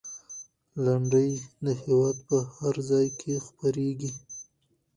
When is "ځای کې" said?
2.89-3.33